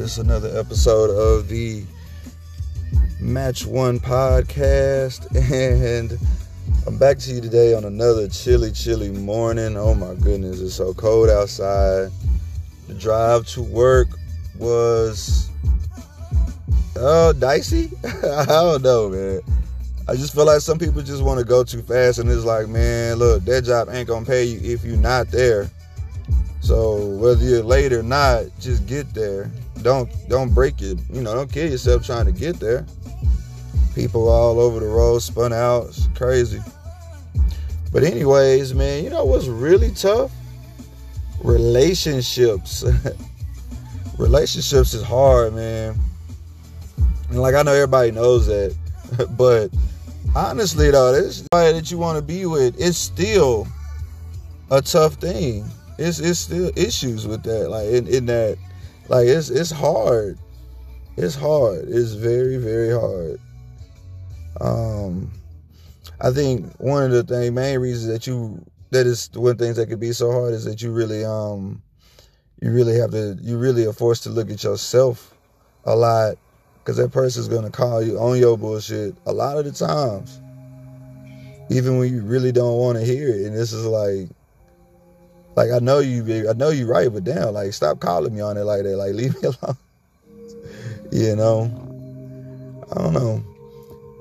is 0.00 0.18
up? 0.18 0.26
What 0.26 0.32
is 0.34 0.42
another 0.42 0.58
episode 0.58 1.10
of 1.10 1.48
the 1.48 1.84
Match 3.20 3.66
One 3.66 3.98
podcast, 3.98 5.26
and 5.52 6.18
I'm 6.86 6.96
back 6.98 7.18
to 7.18 7.32
you 7.32 7.40
today 7.40 7.74
on 7.74 7.84
another 7.84 8.28
chilly, 8.28 8.72
chilly 8.72 9.10
morning. 9.10 9.76
Oh 9.76 9.94
my 9.94 10.14
goodness, 10.14 10.60
it's 10.60 10.74
so 10.74 10.94
cold 10.94 11.28
outside. 11.28 12.10
The 12.88 12.94
drive 12.94 13.46
to 13.48 13.62
work 13.62 14.08
was 14.58 15.50
uh 16.98 17.32
dicey. 17.32 17.90
I 18.04 18.44
don't 18.46 18.82
know, 18.82 19.10
man. 19.10 19.40
I 20.08 20.16
just 20.16 20.34
feel 20.34 20.46
like 20.46 20.60
some 20.60 20.78
people 20.78 21.02
just 21.02 21.22
want 21.22 21.38
to 21.38 21.44
go 21.44 21.62
too 21.62 21.82
fast, 21.82 22.18
and 22.18 22.30
it's 22.30 22.44
like, 22.44 22.68
man, 22.68 23.16
look, 23.16 23.44
that 23.44 23.64
job 23.64 23.88
ain't 23.90 24.08
gonna 24.08 24.26
pay 24.26 24.44
you 24.44 24.72
if 24.72 24.84
you're 24.84 24.96
not 24.96 25.30
there. 25.30 25.70
So 26.60 27.06
whether 27.16 27.44
you're 27.44 27.62
late 27.62 27.92
or 27.92 28.02
not, 28.02 28.44
just 28.60 28.86
get 28.86 29.12
there. 29.14 29.50
Don't 29.82 30.10
don't 30.28 30.54
break 30.54 30.80
it. 30.80 30.98
You 31.12 31.22
know, 31.22 31.34
don't 31.34 31.50
kill 31.50 31.70
yourself 31.70 32.04
trying 32.04 32.26
to 32.26 32.32
get 32.32 32.60
there. 32.60 32.86
People 33.94 34.28
all 34.28 34.60
over 34.60 34.80
the 34.80 34.86
road 34.86 35.20
spun 35.20 35.52
out. 35.52 35.88
It's 35.88 36.08
crazy. 36.14 36.60
But 37.92 38.04
anyways, 38.04 38.74
man, 38.74 39.02
you 39.04 39.10
know 39.10 39.24
what's 39.24 39.46
really 39.46 39.90
tough? 39.90 40.30
Relationships. 41.42 42.84
Relationships 44.18 44.94
is 44.94 45.02
hard, 45.02 45.54
man. 45.54 45.98
And 47.30 47.40
like 47.40 47.54
I 47.54 47.62
know 47.62 47.72
everybody 47.72 48.10
knows 48.10 48.46
that, 48.46 48.76
but 49.36 49.70
honestly 50.36 50.90
though, 50.90 51.12
this 51.12 51.42
guy 51.52 51.72
that 51.72 51.90
you 51.90 51.98
want 51.98 52.16
to 52.16 52.22
be 52.22 52.46
with, 52.46 52.80
it's 52.80 52.98
still 52.98 53.66
a 54.70 54.80
tough 54.80 55.14
thing 55.14 55.64
it's 56.00 56.18
it's 56.18 56.38
still 56.40 56.70
issues 56.76 57.26
with 57.26 57.42
that. 57.44 57.68
Like 57.68 57.86
in, 57.88 58.06
in 58.08 58.26
that, 58.26 58.56
like 59.10 59.26
it's 59.26 59.50
it's 59.50 59.72
hard. 59.72 60.38
It's 61.16 61.34
hard. 61.34 61.86
It's 61.88 62.12
very 62.12 62.56
very 62.56 62.92
hard. 62.92 63.40
Um, 64.60 65.32
I 66.20 66.30
think 66.30 66.72
one 66.78 67.02
of 67.02 67.10
the 67.10 67.24
thing, 67.24 67.54
main 67.54 67.80
reasons 67.80 68.06
that 68.12 68.26
you 68.28 68.64
that 68.90 69.06
is 69.06 69.28
one 69.34 69.52
of 69.52 69.58
the 69.58 69.64
things 69.64 69.76
that 69.78 69.88
could 69.88 69.98
be 69.98 70.12
so 70.12 70.30
hard 70.30 70.54
is 70.54 70.64
that 70.64 70.80
you 70.80 70.92
really 70.92 71.24
um 71.24 71.82
you 72.62 72.70
really 72.70 72.96
have 72.98 73.10
to 73.10 73.36
you 73.42 73.58
really 73.58 73.84
are 73.84 73.92
forced 73.92 74.22
to 74.22 74.30
look 74.30 74.48
at 74.48 74.62
yourself 74.62 75.34
a 75.86 75.96
lot 75.96 76.36
because 76.78 76.96
that 76.96 77.10
person's 77.10 77.48
gonna 77.48 77.70
call 77.70 78.00
you 78.00 78.16
on 78.16 78.38
your 78.38 78.56
bullshit 78.56 79.16
a 79.26 79.32
lot 79.32 79.58
of 79.58 79.64
the 79.64 79.72
times 79.72 80.40
even 81.68 81.98
when 81.98 82.12
you 82.12 82.22
really 82.22 82.52
don't 82.52 82.78
want 82.78 82.98
to 82.98 83.04
hear 83.04 83.28
it 83.28 83.46
and 83.46 83.56
this 83.56 83.72
is 83.72 83.86
like 83.86 84.28
like 85.56 85.70
I 85.70 85.78
know 85.78 85.98
you, 85.98 86.48
I 86.48 86.52
know 86.52 86.70
you 86.70 86.86
right, 86.86 87.12
but 87.12 87.24
damn, 87.24 87.54
like 87.54 87.72
stop 87.72 88.00
calling 88.00 88.34
me 88.34 88.40
on 88.40 88.56
it 88.56 88.64
like 88.64 88.82
that. 88.82 88.96
Like 88.96 89.14
leave 89.14 89.34
me 89.42 89.48
alone. 89.48 89.76
you 91.12 91.36
know, 91.36 91.64
I 92.92 93.02
don't 93.02 93.14
know. 93.14 93.44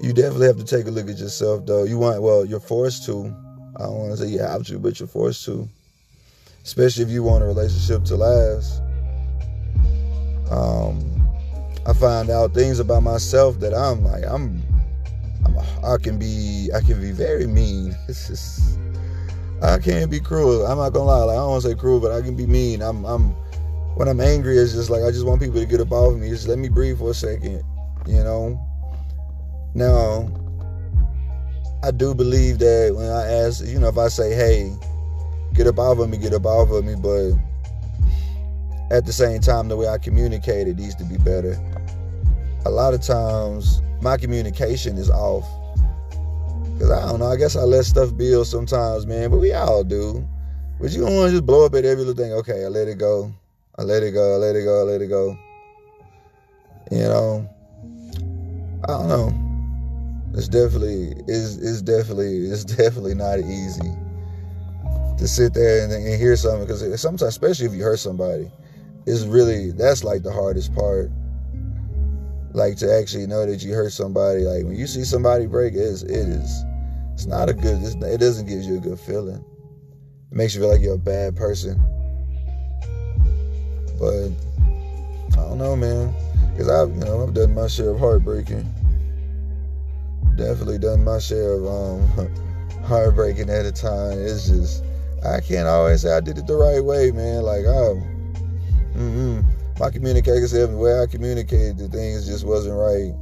You 0.01 0.13
definitely 0.13 0.47
have 0.47 0.57
to 0.57 0.63
take 0.63 0.87
a 0.87 0.91
look 0.91 1.09
at 1.09 1.17
yourself, 1.17 1.65
though. 1.65 1.83
You 1.83 1.97
want, 1.97 2.21
well, 2.21 2.45
you're 2.45 2.61
forced 2.61 3.05
to. 3.07 3.35
I 3.75 3.83
don't 3.83 3.95
want 3.95 4.11
to 4.11 4.17
say 4.17 4.27
you 4.29 4.39
have 4.39 4.65
to, 4.67 4.79
but 4.79 4.99
you're 4.99 5.07
forced 5.07 5.43
to. 5.45 5.67
Especially 6.63 7.03
if 7.03 7.09
you 7.09 7.21
want 7.21 7.43
a 7.43 7.47
relationship 7.47 8.05
to 8.05 8.15
last. 8.15 8.81
Um, 10.49 11.27
I 11.85 11.93
find 11.93 12.29
out 12.29 12.53
things 12.53 12.79
about 12.79 13.03
myself 13.03 13.59
that 13.59 13.73
I'm 13.73 14.03
like, 14.03 14.23
I'm, 14.25 14.61
I'm, 15.45 15.57
I 15.83 15.97
can 16.01 16.17
be, 16.17 16.69
I 16.73 16.79
can 16.79 17.01
be 17.01 17.11
very 17.11 17.45
mean. 17.45 17.95
It's 18.07 18.27
just 18.27 18.78
I 19.61 19.77
can't 19.77 20.09
be 20.09 20.19
cruel. 20.19 20.65
I'm 20.65 20.77
not 20.77 20.91
gonna 20.91 21.05
lie. 21.05 21.23
Like, 21.23 21.33
I 21.35 21.39
don't 21.39 21.49
want 21.51 21.63
to 21.63 21.69
say 21.69 21.75
cruel, 21.75 21.99
but 21.99 22.11
I 22.11 22.21
can 22.21 22.35
be 22.35 22.45
mean. 22.45 22.81
I'm, 22.81 23.03
I'm, 23.05 23.31
when 23.95 24.07
I'm 24.07 24.21
angry, 24.21 24.57
it's 24.57 24.73
just 24.73 24.89
like 24.89 25.03
I 25.03 25.11
just 25.11 25.25
want 25.25 25.41
people 25.41 25.59
to 25.59 25.65
get 25.65 25.81
up 25.81 25.91
off 25.91 26.15
me. 26.15 26.29
Just 26.29 26.47
let 26.47 26.57
me 26.57 26.69
breathe 26.69 26.99
for 26.99 27.11
a 27.11 27.13
second, 27.13 27.63
you 28.07 28.23
know. 28.23 28.57
Now, 29.75 30.31
I 31.83 31.91
do 31.91 32.15
believe 32.15 32.59
that 32.59 32.93
when 32.95 33.09
I 33.09 33.25
ask, 33.25 33.65
you 33.65 33.79
know, 33.79 33.89
if 33.89 33.97
I 33.97 34.07
say, 34.07 34.33
"Hey, 34.33 34.73
get 35.53 35.67
up 35.67 35.77
off 35.77 35.99
of 35.99 36.09
me, 36.09 36.17
get 36.17 36.33
up 36.33 36.45
off 36.45 36.71
of 36.71 36.85
me," 36.85 36.95
but 36.95 37.33
at 38.95 39.05
the 39.05 39.13
same 39.13 39.41
time, 39.41 39.67
the 39.67 39.75
way 39.75 39.87
I 39.87 39.97
communicate 39.97 40.69
it 40.69 40.77
needs 40.77 40.95
to 40.95 41.03
be 41.03 41.17
better. 41.17 41.59
A 42.65 42.69
lot 42.69 42.93
of 42.93 43.01
times, 43.01 43.81
my 44.01 44.15
communication 44.15 44.97
is 44.97 45.09
off 45.09 45.45
Cause 46.79 46.91
I 46.91 47.09
don't 47.09 47.19
know. 47.19 47.27
I 47.27 47.35
guess 47.35 47.57
I 47.57 47.63
let 47.63 47.83
stuff 47.83 48.15
build 48.15 48.47
sometimes, 48.47 49.05
man. 49.05 49.29
But 49.29 49.39
we 49.39 49.51
all 49.51 49.83
do. 49.83 50.25
But 50.79 50.91
you 50.91 51.01
don't 51.01 51.13
want 51.13 51.27
to 51.27 51.31
just 51.33 51.45
blow 51.45 51.65
up 51.65 51.75
at 51.75 51.83
every 51.83 52.05
little 52.05 52.23
thing. 52.23 52.31
Okay, 52.31 52.63
I 52.63 52.69
let 52.69 52.87
it 52.87 52.97
go. 52.97 53.33
I 53.77 53.83
let 53.83 54.01
it 54.01 54.11
go. 54.11 54.35
I 54.35 54.37
let 54.37 54.55
it 54.55 54.63
go. 54.63 54.79
I 54.79 54.83
let 54.83 55.01
it 55.01 55.07
go. 55.07 55.37
You 56.89 56.99
know. 56.99 57.49
I 58.85 58.87
don't 58.87 59.09
know. 59.09 59.49
It's 60.37 60.47
definitely 60.47 61.15
it's 61.27 61.57
it's 61.57 61.81
definitely 61.81 62.45
it's 62.45 62.63
definitely 62.63 63.13
not 63.13 63.39
easy 63.39 63.91
to 65.17 65.27
sit 65.27 65.53
there 65.53 65.83
and, 65.83 65.91
and 65.91 66.19
hear 66.19 66.37
something 66.37 66.61
because 66.61 66.79
sometimes, 67.01 67.23
especially 67.23 67.65
if 67.65 67.73
you 67.73 67.83
hurt 67.83 67.99
somebody, 67.99 68.49
it's 69.05 69.23
really 69.23 69.71
that's 69.71 70.05
like 70.05 70.23
the 70.23 70.31
hardest 70.31 70.73
part. 70.73 71.11
Like 72.53 72.77
to 72.77 72.91
actually 72.91 73.27
know 73.27 73.45
that 73.45 73.61
you 73.63 73.73
hurt 73.73 73.91
somebody. 73.91 74.41
Like 74.41 74.63
when 74.63 74.77
you 74.77 74.87
see 74.87 75.03
somebody 75.03 75.45
break, 75.45 75.73
is 75.73 76.03
it 76.03 76.11
is 76.11 76.63
it's 77.19 77.27
not 77.27 77.49
a 77.49 77.53
good. 77.53 77.83
it 77.83 78.17
doesn't 78.17 78.47
give 78.47 78.63
you 78.63 78.77
a 78.77 78.79
good 78.79 78.97
feeling. 78.97 79.43
It 80.31 80.37
makes 80.37 80.55
you 80.55 80.61
feel 80.61 80.71
like 80.71 80.79
you're 80.79 80.95
a 80.95 80.97
bad 80.97 81.35
person. 81.35 81.75
But 83.99 84.29
I 85.33 85.43
don't 85.43 85.57
know, 85.57 85.75
man. 85.75 86.13
Cause 86.55 86.69
I've 86.69 86.95
you 86.95 87.03
know 87.03 87.27
I've 87.27 87.33
done 87.33 87.53
my 87.53 87.67
share 87.67 87.89
of 87.89 87.99
heartbreaking. 87.99 88.63
Definitely 90.37 90.77
done 90.77 91.03
my 91.03 91.19
share 91.19 91.55
of 91.55 91.67
um 91.67 92.29
heartbreaking 92.85 93.49
at 93.49 93.65
a 93.65 93.73
time. 93.73 94.17
It's 94.17 94.47
just 94.47 94.85
I 95.21 95.41
can't 95.41 95.67
always 95.67 96.03
say 96.03 96.13
I 96.13 96.21
did 96.21 96.37
it 96.37 96.47
the 96.47 96.55
right 96.55 96.81
way, 96.81 97.11
man. 97.11 97.43
Like 97.43 97.65
I'm, 97.65 97.99
mm-hmm. 98.95 99.41
my 99.77 99.89
communication, 99.89 100.71
the 100.71 100.77
way 100.77 101.01
I 101.01 101.05
communicated 101.05 101.79
the 101.79 101.89
things 101.89 102.27
just 102.27 102.45
wasn't 102.45 102.75
right 102.75 103.13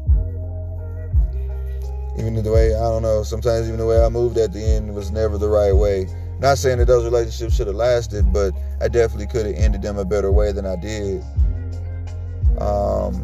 even 2.17 2.44
the 2.44 2.51
way 2.51 2.73
I 2.73 2.79
don't 2.79 3.03
know, 3.03 3.23
sometimes 3.23 3.67
even 3.67 3.79
the 3.79 3.85
way 3.85 4.03
I 4.03 4.09
moved 4.09 4.38
at 4.38 4.53
the 4.53 4.63
end 4.63 4.94
was 4.95 5.11
never 5.11 5.38
the 5.38 5.50
right 5.50 5.75
way. 5.75 6.07
Not 6.39 6.57
saying 6.57 6.78
that 6.79 6.85
those 6.85 7.03
relationships 7.03 7.55
should 7.55 7.67
have 7.67 7.75
lasted, 7.75 8.31
but 8.31 8.53
I 8.81 8.88
definitely 8.88 9.28
could 9.28 9.45
have 9.45 9.55
ended 9.55 9.81
them 9.81 9.97
a 9.97 10.05
better 10.05 10.31
way 10.31 10.51
than 10.51 10.66
I 10.66 10.75
did. 10.75 11.23
Um, 12.59 13.23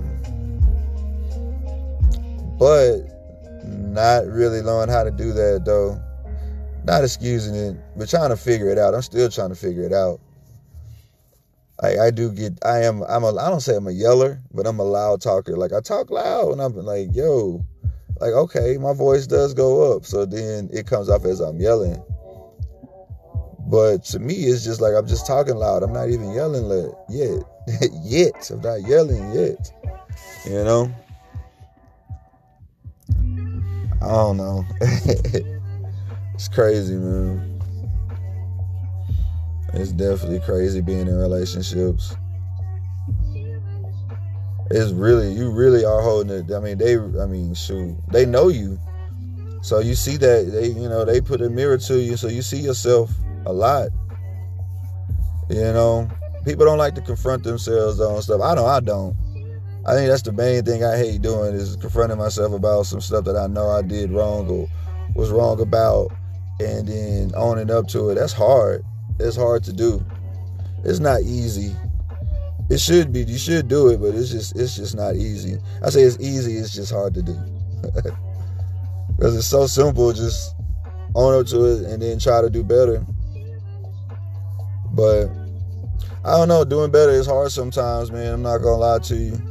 but 2.58 3.02
not 3.64 4.26
really 4.28 4.62
knowing 4.62 4.90
how 4.90 5.04
to 5.04 5.12
do 5.12 5.32
that 5.34 5.64
though. 5.66 6.00
Not 6.84 7.04
excusing 7.04 7.56
it, 7.56 7.78
but 7.98 8.10
trying 8.10 8.30
to 8.30 8.38
figure 8.38 8.70
it 8.70 8.78
out. 8.78 8.94
I'm 8.94 9.02
still 9.02 9.30
trying 9.30 9.50
to 9.50 9.56
figure 9.56 9.84
it 9.84 9.94
out. 9.94 10.20
I, 11.82 12.08
I 12.08 12.12
do 12.12 12.32
get 12.32 12.54
I 12.64 12.84
am 12.84 13.04
I'm 13.04 13.24
a 13.24 13.36
I 13.36 13.50
don't 13.50 13.62
say 13.62 13.76
I'm 13.76 13.88
a 13.88 13.92
yeller, 13.92 14.42
but 14.54 14.68
I'm 14.68 14.80
a 14.80 14.84
loud 14.84 15.22
talker. 15.22 15.58
Like 15.58 15.74
I 15.74 15.82
talk 15.82 16.12
loud 16.12 16.52
and 16.52 16.62
I'm 16.62 16.76
like, 16.76 17.16
yo, 17.16 17.66
like 18.20 18.34
okay 18.34 18.78
my 18.78 18.94
voice 18.94 19.28
does 19.28 19.54
go 19.54 19.96
up. 19.96 20.06
So 20.06 20.26
then 20.26 20.70
it 20.72 20.88
comes 20.88 21.10
off 21.10 21.26
as 21.26 21.40
i'm 21.40 21.60
yelling. 21.60 22.02
But 23.68 24.04
to 24.06 24.20
me 24.20 24.34
it's 24.34 24.64
just 24.64 24.82
like 24.82 24.94
i'm 24.96 25.08
just 25.08 25.28
talking 25.28 25.56
loud. 25.56 25.84
I'm 25.84 25.94
not 25.94 26.10
even 26.10 26.32
yelling 26.34 26.70
yet. 27.10 27.44
Yet. 28.04 28.52
I'm 28.52 28.60
not 28.60 28.82
yelling 28.82 29.34
yet. 29.34 29.72
You 30.46 30.64
know? 30.66 30.94
I 34.02 34.08
don't 34.08 34.38
know. 34.38 34.66
It's 36.34 36.48
crazy 36.48 36.96
man. 36.96 37.62
It's 39.74 39.92
definitely 39.92 40.40
crazy 40.40 40.82
being 40.82 41.08
in 41.08 41.16
relationships 41.16 42.16
it's 44.74 44.92
really 44.92 45.32
you 45.32 45.52
really 45.52 45.86
are 45.86 46.02
holding 46.02 46.36
it. 46.36 46.52
I 46.52 46.60
mean, 46.60 46.80
they 46.80 46.96
I 46.98 47.28
mean, 47.28 47.54
shoot, 47.54 47.96
they 48.12 48.26
know 48.26 48.48
you. 48.48 48.80
So 49.62 49.80
you 49.80 49.94
see 49.94 50.18
that 50.18 50.52
they, 50.52 50.68
you 50.68 50.90
know, 50.90 51.06
they 51.06 51.22
put 51.22 51.42
a 51.42 51.50
mirror 51.50 51.78
to 51.78 52.00
you, 52.02 52.18
so 52.18 52.28
you 52.28 52.42
see 52.42 52.58
yourself 52.58 53.12
a 53.46 53.54
lot. 53.54 53.90
You 55.50 55.62
know, 55.62 56.10
people 56.44 56.66
don't 56.66 56.80
like 56.80 56.96
to 56.96 57.02
confront 57.02 57.44
themselves 57.44 58.02
on 58.02 58.20
stuff. 58.24 58.42
I 58.42 58.56
know 58.56 58.66
I 58.66 58.80
don't. 58.80 59.16
I 59.86 59.94
think 59.94 60.10
that's 60.10 60.24
the 60.24 60.32
main 60.32 60.64
thing 60.64 60.84
I 60.84 60.98
hate 60.98 61.22
doing 61.22 61.54
is 61.54 61.76
confronting 61.76 62.18
myself 62.18 62.52
about 62.52 62.88
some 62.88 63.02
stuff 63.02 63.26
that 63.26 63.38
I 63.38 63.48
know 63.48 63.70
I 63.70 63.84
did 63.84 64.12
wrong 64.12 64.50
or 64.50 64.68
was 65.14 65.30
wrong 65.30 65.62
about, 65.62 66.12
and 66.60 66.88
then 66.88 67.32
owning 67.36 67.70
up 67.70 67.88
to 67.90 68.10
it. 68.10 68.16
That's 68.16 68.34
hard. 68.34 68.84
It's 69.20 69.36
hard 69.36 69.64
to 69.66 69.74
do. 69.74 70.04
It's 70.84 71.00
not 71.00 71.22
easy 71.22 71.76
it 72.70 72.80
should 72.80 73.12
be. 73.12 73.24
You 73.24 73.38
should 73.38 73.68
do 73.68 73.90
it, 73.90 73.98
but 74.00 74.16
it's 74.16 74.30
just 74.30 74.56
it's 74.56 74.76
just 74.76 74.96
not 74.96 75.16
easy. 75.16 75.58
I 75.84 75.90
say 75.90 76.02
it's 76.02 76.20
easy. 76.20 76.58
It's 76.58 76.74
just 76.74 76.92
hard 76.92 77.14
to 77.16 77.22
do 77.22 77.38
because 79.18 79.36
it's 79.36 79.48
so 79.48 79.68
simple. 79.68 80.12
Just 80.14 80.56
own 81.16 81.40
up 81.40 81.48
to 81.48 81.66
it 81.66 81.86
and 81.86 82.02
then 82.02 82.20
try 82.20 82.42
to 82.42 82.50
do 82.50 82.64
better. 82.64 83.06
But 84.92 85.30
I 86.26 86.38
don't 86.38 86.48
know, 86.48 86.64
doing 86.64 86.92
better 86.92 87.12
is 87.12 87.26
hard 87.26 87.52
sometimes, 87.52 88.12
man. 88.12 88.34
I'm 88.34 88.42
not 88.42 88.60
gonna 88.60 88.78
lie 88.78 89.00
to 89.00 89.16
you. 89.16 89.42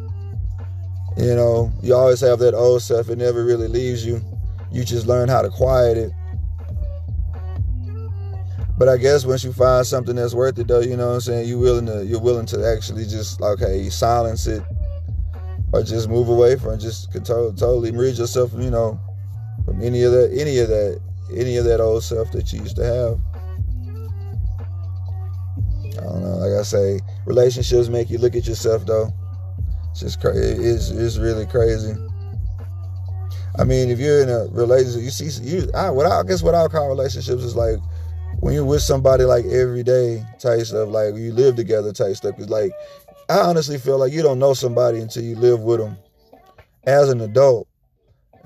You 1.18 1.34
know, 1.34 1.70
you 1.82 1.94
always 1.94 2.20
have 2.20 2.38
that 2.38 2.54
old 2.54 2.82
self, 2.82 3.10
it 3.10 3.18
never 3.18 3.44
really 3.44 3.68
leaves 3.68 4.06
you. 4.06 4.22
You 4.70 4.84
just 4.84 5.06
learn 5.06 5.28
how 5.28 5.42
to 5.42 5.50
quiet 5.50 5.98
it. 5.98 6.12
But 8.78 8.88
I 8.88 8.96
guess 8.96 9.24
once 9.24 9.44
you 9.44 9.52
find 9.52 9.86
something 9.86 10.16
that's 10.16 10.34
worth 10.34 10.58
it 10.58 10.66
though, 10.66 10.80
you 10.80 10.96
know 10.96 11.08
what 11.08 11.14
I'm 11.14 11.20
saying, 11.20 11.48
you 11.48 11.58
willing 11.58 11.86
to 11.86 12.04
you're 12.04 12.20
willing 12.20 12.46
to 12.46 12.66
actually 12.66 13.04
just 13.04 13.40
okay, 13.40 13.88
silence 13.90 14.46
it 14.46 14.62
or 15.72 15.82
just 15.82 16.08
move 16.08 16.28
away 16.28 16.56
from 16.56 16.78
just 16.78 17.12
totally 17.24 17.90
rid 17.90 18.18
yourself 18.18 18.50
from, 18.50 18.62
you 18.62 18.70
know, 18.70 19.00
from 19.64 19.80
any 19.82 20.02
of 20.02 20.12
that 20.12 20.32
any 20.32 20.58
of 20.58 20.68
that 20.68 21.00
any 21.34 21.56
of 21.56 21.64
that 21.64 21.80
old 21.80 22.02
self 22.02 22.30
that 22.32 22.52
you 22.52 22.60
used 22.60 22.76
to 22.76 22.84
have. 22.84 23.18
I 25.98 26.04
don't 26.04 26.22
know. 26.22 26.36
Like 26.36 26.58
I 26.58 26.62
say, 26.62 27.00
relationships 27.26 27.88
make 27.88 28.10
you 28.10 28.18
look 28.18 28.34
at 28.34 28.46
yourself 28.46 28.84
though. 28.86 29.12
It's 29.90 30.00
just 30.00 30.20
crazy. 30.20 30.62
It's, 30.62 30.90
it's 30.90 31.18
really 31.18 31.46
crazy. 31.46 31.94
I 33.58 33.64
mean, 33.64 33.90
if 33.90 33.98
you're 33.98 34.22
in 34.22 34.30
a 34.30 34.46
relationship, 34.50 35.02
you 35.02 35.10
see, 35.10 35.28
you 35.44 35.70
I, 35.74 35.90
what 35.90 36.06
I 36.06 36.22
guess 36.22 36.42
what 36.42 36.54
I 36.54 36.66
call 36.68 36.88
relationships 36.88 37.42
is 37.42 37.54
like 37.54 37.76
when 38.42 38.54
you're 38.54 38.64
with 38.64 38.82
somebody 38.82 39.22
like 39.22 39.44
every 39.44 39.84
day 39.84 40.20
type 40.40 40.62
stuff, 40.62 40.88
like 40.88 41.14
you 41.14 41.32
live 41.32 41.54
together 41.54 41.92
type 41.92 42.16
stuff. 42.16 42.36
Cause 42.36 42.48
like 42.48 42.72
I 43.28 43.38
honestly 43.38 43.78
feel 43.78 43.98
like 43.98 44.12
you 44.12 44.20
don't 44.20 44.40
know 44.40 44.52
somebody 44.52 44.98
until 44.98 45.22
you 45.22 45.36
live 45.36 45.60
with 45.60 45.78
them 45.78 45.96
as 46.82 47.08
an 47.08 47.20
adult. 47.20 47.68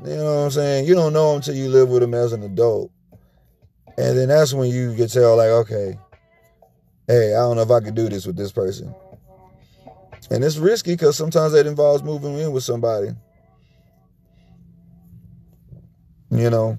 You 0.05 0.17
know 0.17 0.25
what 0.25 0.45
I'm 0.45 0.51
saying? 0.51 0.87
You 0.87 0.95
don't 0.95 1.15
know 1.15 1.29
them 1.31 1.37
until 1.37 1.55
you 1.55 1.71
live 1.71 1.89
with 1.89 2.03
them 2.03 2.13
as 2.13 2.35
an 2.35 2.43
adult. 2.43 2.93
And 3.97 4.19
then 4.19 4.29
that's 4.29 4.53
when 4.53 4.69
you 4.69 4.95
can 4.95 5.09
tell, 5.09 5.39
like, 5.39 5.49
okay, 5.49 5.99
hey, 7.07 7.35
I 7.35 7.39
don't 7.39 7.57
know 7.57 7.63
if 7.63 7.71
I 7.71 7.81
could 7.81 7.95
do 7.95 8.11
this 8.11 8.27
with 8.27 8.37
this 8.37 8.53
person. 8.53 8.95
And 10.31 10.45
it's 10.45 10.59
risky 10.59 10.93
because 10.93 11.17
sometimes 11.17 11.55
that 11.55 11.67
involves 11.67 12.03
moving 12.03 12.39
in 12.39 12.53
with 12.53 12.65
somebody. 12.65 13.13
You 16.31 16.51
know, 16.51 16.79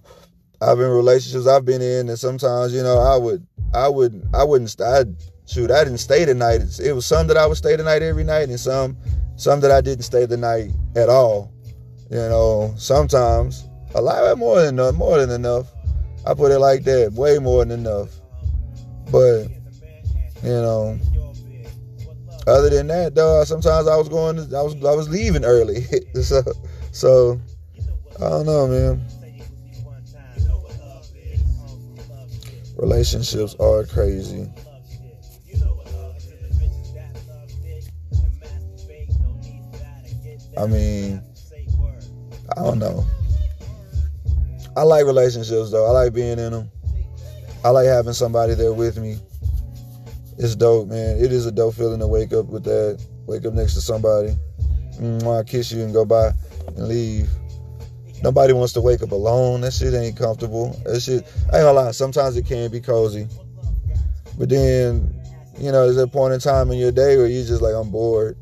I've 0.61 0.77
been 0.77 0.89
relationships 0.89 1.47
I've 1.47 1.65
been 1.65 1.81
in, 1.81 2.09
and 2.09 2.17
sometimes 2.17 2.73
you 2.73 2.81
know 2.83 2.97
I 2.99 3.17
would 3.17 3.45
I 3.73 3.87
would 3.87 4.27
I 4.33 4.43
wouldn't 4.43 4.79
I 4.81 5.03
shoot 5.45 5.69
I 5.71 5.83
didn't 5.83 5.99
stay 5.99 6.25
the 6.25 6.33
night. 6.33 6.61
It 6.79 6.93
was 6.93 7.05
some 7.05 7.27
that 7.27 7.37
I 7.37 7.45
would 7.45 7.57
stay 7.57 7.75
the 7.75 7.83
night 7.83 8.01
every 8.01 8.23
night, 8.23 8.49
and 8.49 8.59
some 8.59 8.97
some 9.35 9.59
that 9.61 9.71
I 9.71 9.81
didn't 9.81 10.03
stay 10.03 10.25
the 10.25 10.37
night 10.37 10.71
at 10.95 11.09
all. 11.09 11.53
You 12.09 12.17
know, 12.17 12.73
sometimes 12.77 13.65
a 13.93 14.01
lot 14.01 14.37
more 14.37 14.61
than 14.61 14.79
enough, 14.79 14.95
more 14.95 15.17
than 15.19 15.29
enough. 15.29 15.71
I 16.25 16.33
put 16.33 16.51
it 16.51 16.59
like 16.59 16.83
that, 16.85 17.13
way 17.13 17.37
more 17.37 17.63
than 17.63 17.79
enough. 17.79 18.09
But 19.11 19.47
you 20.43 20.49
know, 20.49 20.99
other 22.47 22.69
than 22.69 22.87
that, 22.87 23.13
though, 23.13 23.43
sometimes 23.43 23.87
I 23.87 23.95
was 23.95 24.09
going, 24.09 24.37
to, 24.37 24.57
I 24.57 24.61
was 24.61 24.73
I 24.83 24.95
was 24.95 25.07
leaving 25.09 25.45
early, 25.45 25.81
so 26.21 26.41
so 26.91 27.39
I 28.15 28.29
don't 28.29 28.45
know, 28.45 28.67
man. 28.67 29.05
Relationships 32.77 33.55
are 33.59 33.85
crazy. 33.85 34.47
I 40.57 40.65
mean, 40.67 41.21
I 42.55 42.61
don't 42.61 42.79
know. 42.79 43.05
I 44.75 44.83
like 44.83 45.05
relationships 45.05 45.71
though. 45.71 45.87
I 45.87 45.89
like 45.89 46.13
being 46.13 46.37
in 46.37 46.51
them. 46.51 46.71
I 47.65 47.69
like 47.69 47.87
having 47.87 48.13
somebody 48.13 48.53
there 48.53 48.73
with 48.73 48.97
me. 48.97 49.17
It's 50.37 50.55
dope, 50.55 50.87
man. 50.87 51.17
It 51.17 51.31
is 51.31 51.47
a 51.47 51.51
dope 51.51 51.73
feeling 51.73 51.99
to 51.99 52.07
wake 52.07 52.31
up 52.31 52.45
with 52.45 52.63
that. 52.65 53.03
Wake 53.25 53.43
up 53.45 53.53
next 53.53 53.73
to 53.73 53.81
somebody. 53.81 54.35
Mm, 54.99 55.39
I 55.39 55.43
kiss 55.43 55.71
you 55.71 55.83
and 55.83 55.93
go 55.93 56.05
by 56.05 56.31
and 56.67 56.87
leave. 56.87 57.27
Nobody 58.23 58.53
wants 58.53 58.73
to 58.73 58.81
wake 58.81 59.01
up 59.03 59.11
alone. 59.11 59.61
That 59.61 59.73
shit 59.73 59.93
ain't 59.93 60.17
comfortable. 60.17 60.69
That 60.85 61.01
shit, 61.01 61.23
I 61.51 61.57
ain't 61.57 61.65
gonna 61.65 61.73
lie, 61.73 61.91
sometimes 61.91 62.35
it 62.35 62.45
can 62.45 62.71
be 62.71 62.79
cozy. 62.79 63.27
But 64.37 64.49
then, 64.49 65.13
you 65.59 65.71
know, 65.71 65.85
there's 65.85 65.97
a 65.97 66.07
point 66.07 66.33
in 66.33 66.39
time 66.39 66.71
in 66.71 66.77
your 66.77 66.91
day 66.91 67.17
where 67.17 67.27
you're 67.27 67.45
just 67.45 67.61
like, 67.61 67.73
I'm 67.73 67.89
bored. 67.89 68.37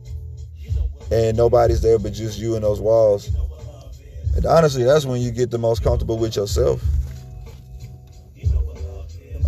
And 1.11 1.37
nobody's 1.37 1.81
there 1.81 1.99
but 1.99 2.13
just 2.13 2.39
you 2.39 2.55
and 2.55 2.63
those 2.63 2.81
walls. 2.81 3.29
And 4.35 4.45
honestly, 4.45 4.83
that's 4.83 5.05
when 5.05 5.21
you 5.21 5.31
get 5.31 5.51
the 5.51 5.57
most 5.57 5.83
comfortable 5.83 6.17
with 6.17 6.35
yourself. 6.35 6.81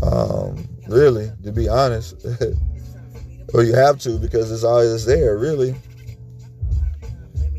Um, 0.02 0.68
really, 0.88 1.32
to 1.44 1.52
be 1.52 1.68
honest. 1.68 2.26
or 3.54 3.64
you 3.64 3.74
have 3.74 4.00
to 4.00 4.18
because 4.18 4.52
it's 4.52 4.64
always 4.64 5.06
there, 5.06 5.38
really. 5.38 5.76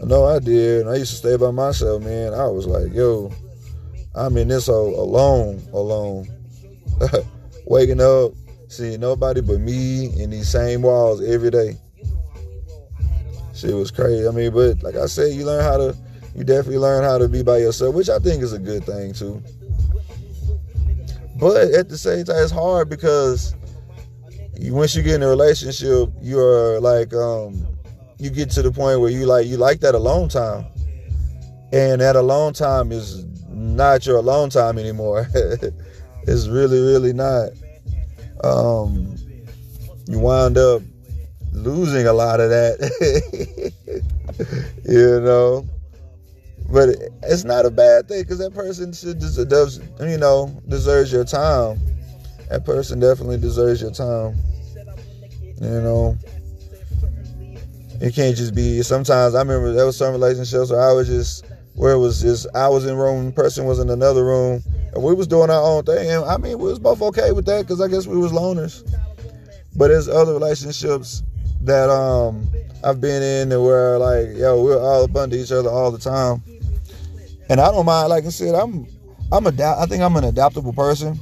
I 0.01 0.05
know 0.07 0.25
I 0.25 0.39
did. 0.39 0.87
I 0.87 0.97
used 0.97 1.11
to 1.11 1.17
stay 1.17 1.37
by 1.37 1.51
myself, 1.51 2.03
man. 2.03 2.33
I 2.35 2.47
was 2.47 2.67
like, 2.67 2.93
yo, 2.93 3.33
I'm 4.15 4.37
in 4.37 4.49
this 4.49 4.67
hole 4.67 4.99
alone, 4.99 5.63
alone. 5.73 6.29
Waking 7.67 8.01
up, 8.01 8.33
seeing 8.69 9.01
nobody 9.01 9.41
but 9.41 9.61
me 9.61 10.07
in 10.21 10.31
these 10.31 10.49
same 10.49 10.83
walls 10.83 11.23
every 11.23 11.51
day. 11.51 11.77
Shit 13.55 13.75
was 13.75 13.91
crazy. 13.91 14.27
I 14.27 14.31
mean, 14.31 14.53
but 14.53 14.83
like 14.83 14.95
I 14.95 15.07
said, 15.07 15.33
you 15.33 15.45
learn 15.45 15.65
how 15.65 15.77
to, 15.77 15.97
you 16.35 16.45
definitely 16.45 16.79
learn 16.79 17.03
how 17.03 17.19
to 17.19 17.29
be 17.29 17.43
by 17.43 17.59
yourself, 17.59 17.95
which 17.95 18.09
I 18.09 18.19
think 18.21 18.43
is 18.43 18.53
a 18.53 18.59
good 18.59 18.85
thing 18.85 19.13
too. 19.13 19.43
But 21.39 21.73
at 21.73 21.89
the 21.89 21.99
same 21.99 22.25
time, 22.25 22.43
it's 22.43 22.53
hard 22.53 22.89
because 22.89 23.55
you, 24.57 24.75
once 24.75 24.95
you 24.95 25.03
get 25.03 25.17
in 25.17 25.23
a 25.23 25.29
relationship, 25.29 26.11
you're 26.21 26.81
like, 26.81 27.13
um, 27.15 27.67
you 28.19 28.31
get 28.31 28.51
to 28.51 28.63
the 28.63 28.73
point 28.73 29.01
where 29.01 29.11
you 29.11 29.27
like 29.27 29.47
you 29.47 29.57
like 29.57 29.81
that 29.81 29.95
alone 29.95 30.29
time, 30.29 30.67
and 31.73 32.01
that 32.01 32.17
alone 32.17 32.53
time 32.53 32.93
is 32.93 33.25
not 33.49 34.07
your 34.07 34.17
alone 34.17 34.51
time 34.51 34.79
anymore. 34.79 35.29
it's 36.27 36.49
really, 36.49 36.81
really 36.81 37.13
not. 37.13 37.51
Um, 38.43 39.17
you 40.07 40.19
wind 40.19 40.59
up 40.59 40.83
losing 41.53 42.07
a 42.07 42.13
lot 42.13 42.41
of 42.41 42.51
that, 42.51 43.73
you 44.85 45.21
know. 45.21 45.67
But 46.71 46.91
it's 47.23 47.45
not 47.45 47.65
a 47.65 47.71
bad 47.71 48.09
thing 48.09 48.23
because 48.23 48.39
that 48.41 48.53
person 48.53 48.93
should 48.93 49.19
does 49.49 49.81
you 50.01 50.19
know 50.19 50.61
deserves 50.69 51.11
your 51.13 51.25
time. 51.25 51.81
That 52.51 52.65
person 52.65 53.01
definitely 53.01 53.39
deserves 53.39 53.81
your 53.81 53.93
time. 53.93 54.37
You 55.61 55.81
know. 55.81 56.19
It 58.01 58.15
can't 58.15 58.37
just 58.37 58.55
be. 58.55 58.83
Sometimes 58.83 59.35
I 59.35 59.41
remember 59.41 59.73
there 59.73 59.87
was 59.87 59.97
some 59.97 60.13
relationships 60.13 60.71
where 60.71 60.81
I 60.81 60.93
was 60.93 61.09
just 61.09 61.45
where 61.75 61.93
it 61.93 61.99
was 61.99 62.21
just 62.21 62.47
I 62.55 62.69
was 62.69 62.87
in 62.87 62.97
room, 62.97 63.33
person 63.33 63.65
was 63.65 63.81
in 63.81 63.91
another 63.91 64.25
room, 64.25 64.63
and 64.95 65.03
we 65.03 65.15
was 65.15 65.27
doing 65.27 65.51
our 65.51 65.63
own 65.63 65.85
thing. 65.85 66.09
And 66.11 66.25
I 66.25 66.37
mean, 66.37 66.59
we 66.59 66.69
was 66.69 66.79
both 66.79 67.03
okay 67.03 67.33
with 67.33 67.47
that 67.47 67.63
because 67.63 67.81
I 67.81 67.89
guess 67.89 68.07
we 68.07 68.17
was 68.17 68.33
loners. 68.33 68.89
But 69.77 69.89
there's 69.89 70.09
other 70.09 70.33
relationships 70.33 71.23
that 71.63 71.91
um 71.91 72.49
I've 72.85 73.01
been 73.01 73.23
in 73.23 73.51
and 73.51 73.65
where 73.65 73.99
like 73.99 74.37
yo 74.37 74.63
we're 74.63 74.79
all 74.79 75.05
up 75.05 75.17
under 75.17 75.37
each 75.37 75.51
other 75.51 75.69
all 75.69 75.91
the 75.91 75.99
time, 75.99 76.43
and 77.49 77.61
I 77.61 77.71
don't 77.73 77.87
mind. 77.87 78.11
Like 78.11 78.25
I 78.25 78.29
said, 78.29 78.55
I'm 78.55 78.87
I'm 79.33 79.47
adapt. 79.47 79.81
I 79.81 79.87
think 79.87 80.03
I'm 80.03 80.17
an 80.17 80.25
adaptable 80.25 80.73
person, 80.73 81.19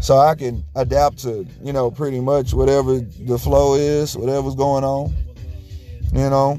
so 0.00 0.16
I 0.16 0.34
can 0.34 0.64
adapt 0.74 1.18
to 1.18 1.46
you 1.62 1.74
know 1.74 1.90
pretty 1.90 2.20
much 2.20 2.54
whatever 2.54 2.98
the 2.98 3.38
flow 3.38 3.74
is, 3.74 4.16
whatever's 4.16 4.54
going 4.54 4.84
on. 4.84 5.14
You 6.12 6.30
know, 6.30 6.58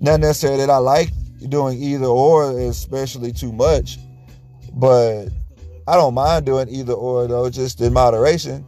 not 0.00 0.20
necessarily 0.20 0.58
that 0.60 0.70
I 0.70 0.78
like 0.78 1.10
doing 1.48 1.82
either 1.82 2.06
or, 2.06 2.58
especially 2.60 3.32
too 3.32 3.52
much, 3.52 3.98
but 4.72 5.26
I 5.86 5.96
don't 5.96 6.14
mind 6.14 6.46
doing 6.46 6.68
either 6.68 6.92
or 6.92 7.26
though, 7.26 7.50
just 7.50 7.80
in 7.80 7.92
moderation. 7.92 8.66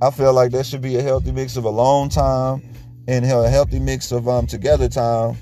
I 0.00 0.10
feel 0.10 0.32
like 0.32 0.52
there 0.52 0.64
should 0.64 0.82
be 0.82 0.96
a 0.96 1.02
healthy 1.02 1.32
mix 1.32 1.56
of 1.56 1.64
alone 1.64 2.08
time 2.08 2.62
and 3.08 3.24
a 3.24 3.48
healthy 3.48 3.78
mix 3.78 4.12
of 4.12 4.28
um 4.28 4.46
together 4.46 4.88
time. 4.88 5.36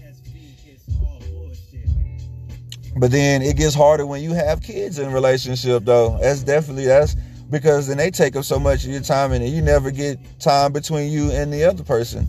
But 2.96 3.10
then 3.10 3.42
it 3.42 3.56
gets 3.56 3.74
harder 3.74 4.06
when 4.06 4.22
you 4.22 4.32
have 4.32 4.62
kids 4.62 4.98
in 4.98 5.12
relationship 5.12 5.84
though. 5.84 6.18
That's 6.20 6.42
definitely 6.42 6.86
that's 6.86 7.16
because 7.50 7.88
then 7.88 7.96
they 7.96 8.10
take 8.10 8.36
up 8.36 8.44
so 8.44 8.58
much 8.58 8.84
of 8.84 8.90
your 8.90 9.00
time 9.00 9.32
and 9.32 9.46
you 9.46 9.62
never 9.62 9.90
get 9.90 10.18
time 10.40 10.72
between 10.72 11.10
you 11.10 11.30
and 11.32 11.52
the 11.52 11.64
other 11.64 11.82
person. 11.82 12.28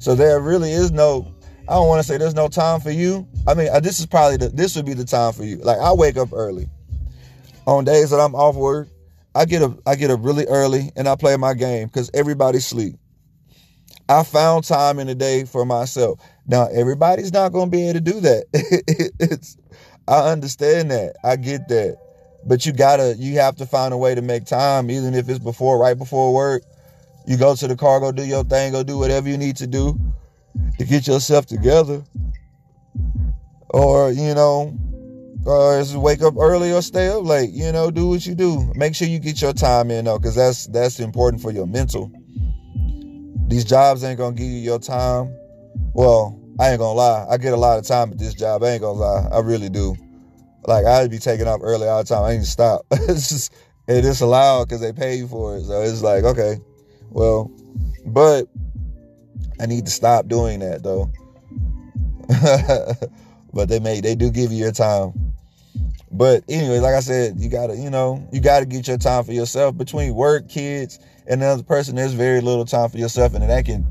So 0.00 0.14
there 0.14 0.40
really 0.40 0.72
is 0.72 0.90
no. 0.90 1.30
I 1.68 1.74
don't 1.74 1.86
want 1.86 2.00
to 2.00 2.08
say 2.08 2.16
there's 2.16 2.34
no 2.34 2.48
time 2.48 2.80
for 2.80 2.90
you. 2.90 3.28
I 3.46 3.52
mean, 3.52 3.68
uh, 3.68 3.80
this 3.80 4.00
is 4.00 4.06
probably 4.06 4.38
the, 4.38 4.48
this 4.48 4.74
would 4.74 4.86
be 4.86 4.94
the 4.94 5.04
time 5.04 5.32
for 5.34 5.44
you. 5.44 5.58
Like 5.58 5.78
I 5.78 5.92
wake 5.92 6.16
up 6.16 6.30
early. 6.32 6.68
On 7.66 7.84
days 7.84 8.10
that 8.10 8.18
I'm 8.18 8.34
off 8.34 8.56
work, 8.56 8.88
I 9.34 9.44
get 9.44 9.62
up 9.62 9.78
I 9.86 9.94
get 9.94 10.10
up 10.10 10.20
really 10.22 10.46
early 10.46 10.90
and 10.96 11.06
I 11.06 11.14
play 11.16 11.36
my 11.36 11.52
game 11.52 11.86
because 11.86 12.10
everybody 12.14 12.58
sleep. 12.60 12.96
I 14.08 14.24
found 14.24 14.64
time 14.64 14.98
in 14.98 15.06
the 15.06 15.14
day 15.14 15.44
for 15.44 15.66
myself. 15.66 16.18
Now 16.46 16.66
everybody's 16.72 17.32
not 17.32 17.52
gonna 17.52 17.70
be 17.70 17.84
able 17.84 18.00
to 18.00 18.00
do 18.00 18.20
that. 18.20 18.46
it's 19.20 19.58
I 20.08 20.32
understand 20.32 20.90
that. 20.90 21.16
I 21.22 21.36
get 21.36 21.68
that. 21.68 21.98
But 22.46 22.64
you 22.64 22.72
gotta 22.72 23.16
you 23.18 23.34
have 23.34 23.56
to 23.56 23.66
find 23.66 23.92
a 23.92 23.98
way 23.98 24.14
to 24.14 24.22
make 24.22 24.46
time, 24.46 24.90
even 24.90 25.14
if 25.14 25.28
it's 25.28 25.38
before 25.38 25.78
right 25.78 25.96
before 25.96 26.32
work 26.32 26.62
You 27.26 27.36
go 27.36 27.54
to 27.54 27.68
the 27.68 27.76
car, 27.76 28.00
go 28.00 28.12
do 28.12 28.24
your 28.24 28.44
thing, 28.44 28.72
go 28.72 28.82
do 28.82 28.98
whatever 28.98 29.28
you 29.28 29.36
need 29.36 29.56
to 29.56 29.66
do 29.66 29.98
to 30.78 30.84
get 30.84 31.06
yourself 31.06 31.46
together. 31.46 32.02
Or, 33.70 34.10
you 34.10 34.34
know, 34.34 34.76
or 35.46 35.78
just 35.80 35.96
wake 35.96 36.22
up 36.22 36.34
early 36.38 36.72
or 36.72 36.82
stay 36.82 37.08
up 37.08 37.24
late. 37.24 37.50
You 37.50 37.72
know, 37.72 37.90
do 37.90 38.08
what 38.08 38.26
you 38.26 38.34
do. 38.34 38.70
Make 38.74 38.94
sure 38.94 39.08
you 39.08 39.18
get 39.18 39.40
your 39.40 39.52
time 39.52 39.90
in 39.90 40.04
though, 40.04 40.18
because 40.18 40.34
that's 40.34 40.66
that's 40.66 41.00
important 41.00 41.42
for 41.42 41.50
your 41.50 41.66
mental. 41.66 42.10
These 43.48 43.64
jobs 43.64 44.04
ain't 44.04 44.18
gonna 44.18 44.36
give 44.36 44.46
you 44.46 44.58
your 44.58 44.78
time. 44.78 45.34
Well, 45.94 46.38
I 46.58 46.70
ain't 46.70 46.78
gonna 46.78 46.96
lie. 46.96 47.26
I 47.30 47.36
get 47.38 47.52
a 47.52 47.56
lot 47.56 47.78
of 47.78 47.86
time 47.86 48.12
at 48.12 48.18
this 48.18 48.34
job. 48.34 48.62
I 48.62 48.70
ain't 48.70 48.82
gonna 48.82 48.98
lie. 48.98 49.28
I 49.32 49.40
really 49.40 49.70
do. 49.70 49.96
Like 50.66 50.84
I'd 50.84 51.10
be 51.10 51.18
taking 51.18 51.48
off 51.48 51.60
early 51.62 51.88
all 51.88 52.02
the 52.02 52.08
time. 52.08 52.24
I 52.24 52.32
ain't 52.32 52.44
stop. 52.44 52.82
it's 52.90 53.30
just 53.30 53.54
it 53.88 54.04
is 54.04 54.20
allowed 54.20 54.68
because 54.68 54.80
they 54.80 54.92
pay 54.92 55.16
you 55.16 55.26
for 55.26 55.56
it. 55.56 55.64
So 55.64 55.80
it's 55.82 56.02
like, 56.02 56.24
okay, 56.24 56.58
well, 57.10 57.50
but 58.06 58.48
I 59.60 59.66
need 59.66 59.84
to 59.86 59.90
stop 59.90 60.26
doing 60.28 60.60
that 60.60 60.82
though. 60.82 61.10
but 63.52 63.68
they 63.68 63.80
may 63.80 64.00
they 64.00 64.14
do 64.14 64.30
give 64.30 64.52
you 64.52 64.58
your 64.58 64.72
time. 64.72 65.12
But 66.12 66.42
anyway, 66.48 66.78
like 66.80 66.94
I 66.94 67.00
said, 67.00 67.34
you 67.38 67.48
gotta, 67.48 67.76
you 67.76 67.88
know, 67.88 68.26
you 68.32 68.40
gotta 68.40 68.66
get 68.66 68.88
your 68.88 68.98
time 68.98 69.24
for 69.24 69.32
yourself. 69.32 69.76
Between 69.76 70.14
work, 70.14 70.48
kids, 70.48 70.98
and 71.26 71.40
another 71.42 71.62
person, 71.62 71.94
there's 71.94 72.14
very 72.14 72.40
little 72.40 72.64
time 72.64 72.88
for 72.88 72.98
yourself, 72.98 73.34
and 73.34 73.48
that 73.48 73.64
can 73.64 73.86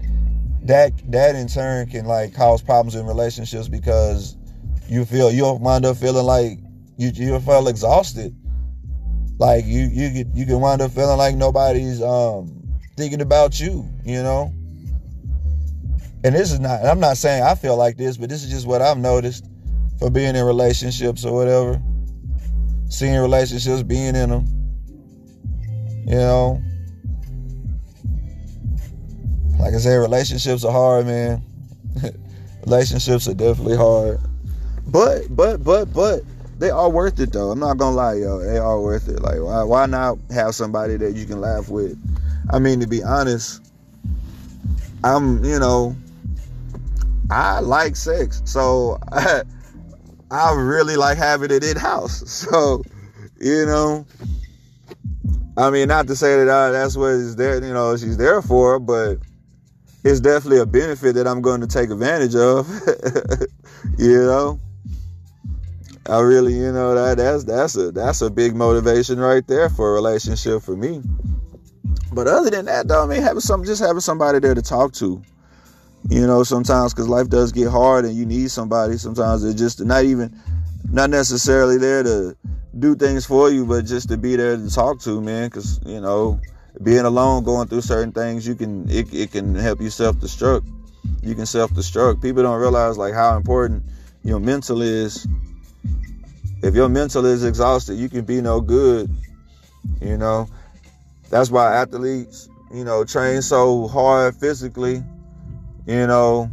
that 0.63 0.91
that 1.11 1.35
in 1.35 1.47
turn 1.47 1.87
can 1.87 2.05
like 2.05 2.33
cause 2.33 2.61
problems 2.61 2.95
in 2.95 3.05
relationships 3.05 3.69
because 3.69 4.35
you 4.89 5.05
feel 5.05 5.31
you'll 5.31 5.59
wind 5.59 5.85
up 5.85 5.95
feeling 5.95 6.25
like 6.25 6.59
you 6.97 7.09
you 7.13 7.39
feel 7.39 7.67
exhausted. 7.67 8.35
Like 9.37 9.65
you 9.65 9.83
you 9.91 10.25
you 10.33 10.45
can 10.45 10.59
wind 10.59 10.81
up 10.81 10.91
feeling 10.91 11.17
like 11.17 11.35
nobody's 11.35 12.01
um 12.01 12.58
thinking 12.99 13.21
about 13.21 13.59
you, 13.59 13.87
you 14.03 14.21
know. 14.21 14.53
And 16.25 16.35
this 16.35 16.51
is 16.51 16.59
not 16.59 16.85
I'm 16.85 16.99
not 16.99 17.17
saying 17.17 17.43
I 17.43 17.55
feel 17.55 17.77
like 17.77 17.95
this, 17.95 18.17
but 18.17 18.29
this 18.29 18.43
is 18.43 18.51
just 18.51 18.67
what 18.67 18.81
I've 18.81 18.97
noticed 18.97 19.45
for 19.97 20.09
being 20.09 20.35
in 20.35 20.45
relationships 20.45 21.23
or 21.23 21.33
whatever. 21.33 21.81
Seeing 22.89 23.19
relationships, 23.19 23.83
being 23.83 24.15
in 24.15 24.29
them. 24.29 24.45
You 26.05 26.15
know. 26.15 26.61
Like 29.59 29.73
I 29.73 29.77
said, 29.77 29.95
relationships 29.95 30.63
are 30.65 30.71
hard, 30.71 31.05
man. 31.05 31.41
relationships 32.65 33.27
are 33.27 33.33
definitely 33.33 33.77
hard. 33.77 34.19
But, 34.87 35.23
but, 35.35 35.63
but, 35.63 35.93
but, 35.93 36.23
they 36.57 36.69
are 36.69 36.89
worth 36.89 37.19
it 37.19 37.31
though. 37.31 37.51
I'm 37.51 37.59
not 37.59 37.77
gonna 37.77 37.95
lie, 37.95 38.15
yo. 38.15 38.39
They 38.39 38.57
are 38.57 38.81
worth 38.81 39.07
it. 39.07 39.21
Like, 39.21 39.39
why, 39.39 39.63
why 39.63 39.85
not 39.85 40.17
have 40.31 40.55
somebody 40.55 40.97
that 40.97 41.13
you 41.13 41.25
can 41.25 41.39
laugh 41.39 41.69
with? 41.69 41.97
I 42.51 42.59
mean, 42.59 42.79
to 42.79 42.87
be 42.87 43.03
honest, 43.03 43.71
I'm, 45.03 45.43
you 45.43 45.59
know, 45.59 45.95
I 47.29 47.59
like 47.59 47.95
sex, 47.95 48.41
so 48.45 48.97
I, 49.11 49.43
I 50.31 50.53
really 50.53 50.95
like 50.95 51.17
having 51.17 51.51
it 51.51 51.63
in 51.63 51.77
house. 51.77 52.23
So, 52.49 52.83
you 53.39 53.65
know, 53.65 54.05
I 55.57 55.69
mean, 55.69 55.87
not 55.87 56.07
to 56.07 56.15
say 56.15 56.37
that 56.37 56.49
I, 56.49 56.71
that's 56.71 56.97
what 56.97 57.11
is 57.11 57.35
there, 57.35 57.63
you 57.63 57.73
know, 57.73 57.95
she's 57.97 58.17
there 58.17 58.41
for, 58.41 58.79
but 58.79 59.19
it's 60.03 60.19
definitely 60.19 60.59
a 60.59 60.65
benefit 60.65 61.15
that 61.15 61.27
I'm 61.27 61.41
going 61.41 61.61
to 61.61 61.67
take 61.67 61.89
advantage 61.89 62.35
of. 62.35 62.67
you 63.97 64.21
know, 64.23 64.59
I 66.07 66.19
really, 66.19 66.53
you 66.53 66.71
know, 66.71 66.95
that 66.95 67.17
that's 67.17 67.43
that's 67.43 67.75
a 67.75 67.91
that's 67.91 68.21
a 68.21 68.29
big 68.29 68.55
motivation 68.55 69.19
right 69.19 69.45
there 69.47 69.69
for 69.69 69.91
a 69.91 69.93
relationship 69.93 70.63
for 70.63 70.75
me. 70.75 71.01
But 72.11 72.27
other 72.27 72.49
than 72.49 72.65
that, 72.65 72.87
though, 72.87 73.03
I 73.03 73.07
mean, 73.07 73.21
having 73.21 73.41
some 73.41 73.63
just 73.63 73.81
having 73.81 74.01
somebody 74.01 74.39
there 74.39 74.55
to 74.55 74.61
talk 74.61 74.93
to. 74.93 75.21
You 76.09 76.25
know, 76.25 76.43
sometimes 76.43 76.93
because 76.93 77.09
life 77.09 77.29
does 77.29 77.51
get 77.51 77.69
hard 77.69 78.05
and 78.05 78.15
you 78.15 78.25
need 78.25 78.51
somebody. 78.51 78.97
Sometimes 78.97 79.43
they're 79.43 79.53
just 79.53 79.83
not 79.83 80.05
even, 80.05 80.33
not 80.91 81.09
necessarily 81.09 81.77
there 81.77 82.03
to 82.03 82.37
do 82.77 82.95
things 82.95 83.25
for 83.25 83.49
you, 83.49 83.65
but 83.65 83.85
just 83.85 84.09
to 84.09 84.17
be 84.17 84.35
there 84.35 84.55
to 84.55 84.69
talk 84.69 84.99
to, 85.01 85.21
man. 85.21 85.49
Because 85.49 85.79
you 85.85 85.99
know, 85.99 86.39
being 86.81 87.05
alone, 87.05 87.43
going 87.43 87.67
through 87.67 87.81
certain 87.81 88.11
things, 88.11 88.47
you 88.47 88.55
can 88.55 88.89
it, 88.89 89.13
it 89.13 89.31
can 89.31 89.55
help 89.55 89.81
you 89.81 89.89
self 89.89 90.15
destruct. 90.17 90.65
You 91.21 91.35
can 91.35 91.45
self 91.45 91.71
destruct. 91.71 92.21
People 92.21 92.43
don't 92.43 92.59
realize 92.59 92.97
like 92.97 93.13
how 93.13 93.35
important 93.35 93.83
your 94.23 94.39
mental 94.39 94.81
is. 94.81 95.27
If 96.61 96.75
your 96.75 96.89
mental 96.89 97.25
is 97.25 97.43
exhausted, 97.43 97.95
you 97.95 98.09
can 98.09 98.25
be 98.25 98.41
no 98.41 98.61
good. 98.61 99.09
You 100.01 100.17
know, 100.17 100.47
that's 101.29 101.51
why 101.51 101.75
athletes, 101.75 102.49
you 102.73 102.83
know, 102.83 103.03
train 103.03 103.41
so 103.41 103.87
hard 103.87 104.35
physically. 104.35 105.03
You 105.87 106.05
know, 106.05 106.51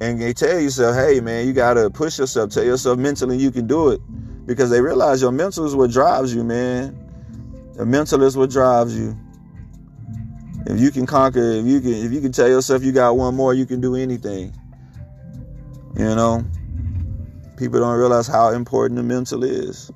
and 0.00 0.20
they 0.20 0.32
tell 0.32 0.60
yourself, 0.60 0.94
hey 0.94 1.20
man, 1.20 1.46
you 1.46 1.52
gotta 1.52 1.90
push 1.90 2.18
yourself. 2.18 2.50
Tell 2.50 2.64
yourself 2.64 2.98
mentally 2.98 3.36
you 3.36 3.50
can 3.50 3.66
do 3.66 3.88
it, 3.88 4.00
because 4.46 4.70
they 4.70 4.80
realize 4.80 5.20
your 5.20 5.32
mental 5.32 5.66
is 5.66 5.74
what 5.74 5.90
drives 5.90 6.34
you, 6.34 6.44
man. 6.44 6.96
The 7.74 7.84
mental 7.84 8.22
is 8.22 8.36
what 8.36 8.50
drives 8.50 8.96
you. 8.96 9.18
If 10.66 10.80
you 10.80 10.90
can 10.90 11.06
conquer, 11.06 11.40
if 11.40 11.64
you 11.64 11.80
can, 11.80 11.94
if 11.94 12.12
you 12.12 12.20
can 12.20 12.30
tell 12.30 12.48
yourself 12.48 12.82
you 12.84 12.92
got 12.92 13.16
one 13.16 13.34
more, 13.34 13.54
you 13.54 13.66
can 13.66 13.80
do 13.80 13.96
anything. 13.96 14.52
You 15.96 16.14
know, 16.14 16.44
people 17.56 17.80
don't 17.80 17.98
realize 17.98 18.26
how 18.28 18.50
important 18.50 18.96
the 18.96 19.02
mental 19.02 19.42
is. 19.42 19.90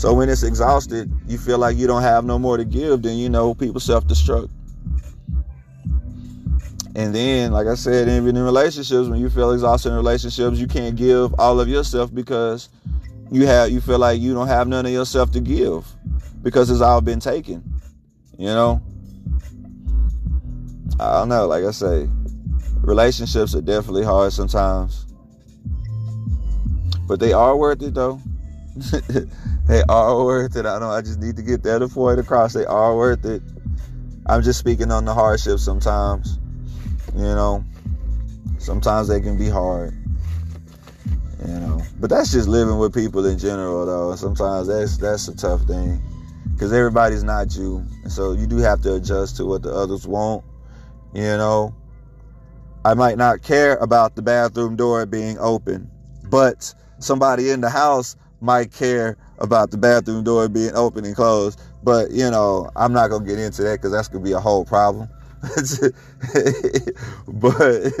So 0.00 0.14
when 0.14 0.30
it's 0.30 0.44
exhausted, 0.44 1.12
you 1.26 1.36
feel 1.36 1.58
like 1.58 1.76
you 1.76 1.86
don't 1.86 2.00
have 2.00 2.24
no 2.24 2.38
more 2.38 2.56
to 2.56 2.64
give. 2.64 3.02
Then 3.02 3.18
you 3.18 3.28
know 3.28 3.52
people 3.52 3.80
self-destruct. 3.80 4.48
And 6.94 7.14
then, 7.14 7.52
like 7.52 7.66
I 7.66 7.74
said, 7.74 8.08
even 8.08 8.34
in 8.34 8.42
relationships, 8.42 9.08
when 9.08 9.20
you 9.20 9.28
feel 9.28 9.50
exhausted 9.50 9.90
in 9.90 9.96
relationships, 9.96 10.56
you 10.56 10.66
can't 10.66 10.96
give 10.96 11.38
all 11.38 11.60
of 11.60 11.68
yourself 11.68 12.14
because 12.14 12.70
you 13.30 13.44
have 13.46 13.68
you 13.72 13.82
feel 13.82 13.98
like 13.98 14.18
you 14.22 14.32
don't 14.32 14.46
have 14.46 14.68
none 14.68 14.86
of 14.86 14.92
yourself 14.92 15.32
to 15.32 15.40
give 15.40 15.84
because 16.42 16.70
it's 16.70 16.80
all 16.80 17.02
been 17.02 17.20
taken. 17.20 17.62
You 18.38 18.46
know. 18.46 18.82
I 20.98 21.12
don't 21.18 21.28
know. 21.28 21.46
Like 21.46 21.64
I 21.64 21.72
say, 21.72 22.08
relationships 22.76 23.54
are 23.54 23.60
definitely 23.60 24.04
hard 24.04 24.32
sometimes, 24.32 25.04
but 27.06 27.20
they 27.20 27.34
are 27.34 27.54
worth 27.54 27.82
it 27.82 27.92
though. 27.92 28.18
They 29.66 29.82
are 29.88 30.24
worth 30.24 30.56
it. 30.56 30.66
I 30.66 30.78
know. 30.78 30.90
I 30.90 31.00
just 31.00 31.20
need 31.20 31.36
to 31.36 31.42
get 31.42 31.62
that 31.64 31.88
point 31.92 32.20
across. 32.20 32.52
They 32.52 32.64
are 32.66 32.96
worth 32.96 33.24
it. 33.24 33.42
I'm 34.26 34.42
just 34.42 34.58
speaking 34.58 34.90
on 34.90 35.04
the 35.04 35.14
hardships 35.14 35.64
sometimes. 35.64 36.38
You 37.14 37.22
know, 37.22 37.64
sometimes 38.58 39.08
they 39.08 39.20
can 39.20 39.36
be 39.36 39.48
hard. 39.48 39.94
You 41.46 41.54
know, 41.54 41.82
but 41.98 42.10
that's 42.10 42.32
just 42.32 42.48
living 42.48 42.78
with 42.78 42.94
people 42.94 43.24
in 43.26 43.38
general, 43.38 43.86
though. 43.86 44.14
Sometimes 44.14 44.68
that's 44.68 44.98
that's 44.98 45.28
a 45.28 45.36
tough 45.36 45.62
thing 45.62 46.00
because 46.52 46.72
everybody's 46.72 47.24
not 47.24 47.56
you, 47.56 47.84
so 48.08 48.32
you 48.32 48.46
do 48.46 48.58
have 48.58 48.82
to 48.82 48.94
adjust 48.94 49.36
to 49.38 49.46
what 49.46 49.62
the 49.62 49.72
others 49.72 50.06
want 50.06 50.44
you 51.12 51.22
know, 51.22 51.74
I 52.84 52.94
might 52.94 53.18
not 53.18 53.42
care 53.42 53.76
about 53.76 54.14
the 54.14 54.22
bathroom 54.22 54.76
door 54.76 55.06
being 55.06 55.38
open, 55.38 55.90
but 56.28 56.72
somebody 56.98 57.50
in 57.50 57.60
the 57.60 57.70
house 57.70 58.16
might 58.40 58.72
care 58.72 59.16
about 59.38 59.70
the 59.70 59.76
bathroom 59.76 60.24
door 60.24 60.48
being 60.48 60.74
open 60.74 61.04
and 61.04 61.14
closed. 61.14 61.60
But, 61.82 62.10
you 62.10 62.30
know, 62.30 62.70
I'm 62.76 62.92
not 62.92 63.08
going 63.08 63.24
to 63.24 63.28
get 63.28 63.38
into 63.38 63.62
that 63.62 63.78
because 63.78 63.92
that's 63.92 64.08
going 64.08 64.24
to 64.24 64.28
be 64.28 64.34
a 64.34 64.40
whole 64.40 64.64
problem. 64.64 65.08
but 67.28 67.92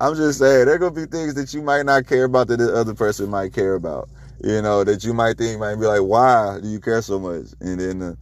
I'm 0.00 0.14
just 0.14 0.38
saying, 0.38 0.66
there 0.66 0.78
going 0.78 0.94
to 0.94 1.00
be 1.00 1.06
things 1.06 1.34
that 1.34 1.52
you 1.52 1.60
might 1.62 1.84
not 1.84 2.06
care 2.06 2.24
about 2.24 2.48
that 2.48 2.56
the 2.56 2.74
other 2.74 2.94
person 2.94 3.28
might 3.28 3.52
care 3.52 3.74
about. 3.74 4.08
You 4.42 4.60
know, 4.62 4.84
that 4.84 5.04
you 5.04 5.14
might 5.14 5.38
think, 5.38 5.58
might 5.60 5.76
be 5.76 5.86
like, 5.86 6.02
why 6.02 6.58
do 6.62 6.68
you 6.68 6.80
care 6.80 7.02
so 7.02 7.18
much? 7.18 7.46
And 7.60 7.80
then, 7.80 8.02
uh, 8.02 8.14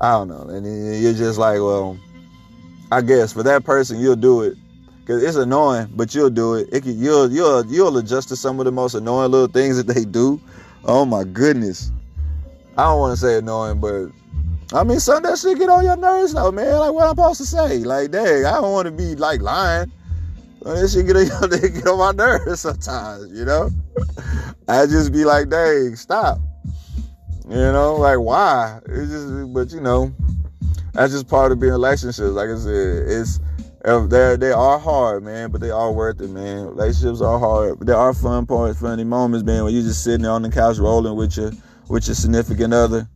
I 0.00 0.12
don't 0.12 0.28
know. 0.28 0.42
And 0.48 0.66
you're 1.02 1.12
just 1.12 1.38
like, 1.38 1.58
well, 1.58 1.98
I 2.90 3.02
guess 3.02 3.32
for 3.32 3.42
that 3.42 3.64
person, 3.64 4.00
you'll 4.00 4.16
do 4.16 4.42
it 4.42 4.56
because 5.10 5.22
it's 5.22 5.36
annoying, 5.36 5.88
but 5.94 6.14
you'll 6.14 6.30
do 6.30 6.54
it. 6.54 6.68
It 6.72 6.82
can, 6.82 6.98
you'll 6.98 7.30
you'll 7.30 7.66
you'll 7.66 7.98
adjust 7.98 8.28
to 8.28 8.36
some 8.36 8.58
of 8.60 8.64
the 8.64 8.72
most 8.72 8.94
annoying 8.94 9.30
little 9.30 9.48
things 9.48 9.76
that 9.76 9.92
they 9.92 10.04
do. 10.04 10.40
Oh 10.84 11.04
my 11.04 11.24
goodness, 11.24 11.92
I 12.76 12.84
don't 12.84 13.00
want 13.00 13.18
to 13.18 13.20
say 13.20 13.38
annoying, 13.38 13.80
but 13.80 14.10
I 14.72 14.84
mean 14.84 15.00
some 15.00 15.22
that 15.24 15.38
shit 15.38 15.58
get 15.58 15.68
on 15.68 15.84
your 15.84 15.96
nerves 15.96 16.32
though, 16.32 16.50
man. 16.50 16.78
Like 16.78 16.92
what 16.92 17.04
I'm 17.04 17.16
supposed 17.16 17.40
to 17.40 17.46
say? 17.46 17.78
Like, 17.78 18.10
dang, 18.10 18.44
I 18.44 18.52
don't 18.60 18.72
want 18.72 18.86
to 18.86 18.92
be 18.92 19.14
like 19.14 19.42
lying. 19.42 19.90
That 20.62 20.90
shit 20.90 21.06
get 21.06 21.16
on, 21.16 21.50
your, 21.50 21.70
get 21.70 21.86
on 21.86 21.98
my 21.98 22.12
nerves 22.12 22.60
sometimes, 22.60 23.32
you 23.32 23.44
know. 23.44 23.70
I 24.68 24.86
just 24.86 25.12
be 25.12 25.24
like, 25.24 25.48
dang, 25.48 25.96
stop. 25.96 26.38
You 27.48 27.56
know, 27.56 27.96
like 27.96 28.18
why? 28.18 28.80
It's 28.86 29.10
just, 29.10 29.52
but 29.52 29.72
you 29.72 29.80
know, 29.80 30.12
that's 30.92 31.12
just 31.12 31.28
part 31.28 31.52
of 31.52 31.60
being 31.60 31.72
relationships. 31.72 32.20
Like 32.20 32.50
I 32.50 32.56
said, 32.56 33.08
it's 33.08 33.40
they 33.84 34.36
they 34.36 34.52
are 34.52 34.78
hard, 34.78 35.22
man, 35.22 35.50
but 35.50 35.60
they 35.60 35.70
are 35.70 35.90
worth 35.92 36.20
it, 36.20 36.30
man. 36.30 36.66
Relationships 36.66 37.20
are 37.20 37.38
hard. 37.38 37.78
But 37.78 37.86
there 37.86 37.96
are 37.96 38.12
fun 38.12 38.46
parts, 38.46 38.80
funny 38.80 39.04
moments, 39.04 39.44
man, 39.44 39.64
when 39.64 39.74
you 39.74 39.82
just 39.82 40.04
sitting 40.04 40.22
there 40.22 40.32
on 40.32 40.42
the 40.42 40.50
couch 40.50 40.78
rolling 40.78 41.16
with 41.16 41.36
your 41.36 41.52
with 41.88 42.06
your 42.06 42.14
significant 42.14 42.74
other. 42.74 43.08